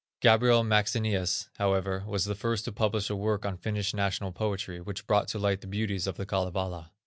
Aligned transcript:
Gabriel 0.19 0.63
Maxenius, 0.63 1.47
however, 1.59 2.03
was 2.07 2.25
the 2.25 2.33
first 2.33 2.65
to 2.65 2.71
publish 2.71 3.07
a 3.11 3.15
work 3.15 3.45
on 3.45 3.55
Finnish 3.55 3.93
national 3.93 4.31
poetry, 4.31 4.81
which 4.81 5.05
brought 5.05 5.27
to 5.27 5.37
light 5.37 5.61
the 5.61 5.67
beauties 5.67 6.07
of 6.07 6.17
the 6.17 6.25
Kalevala. 6.25 6.89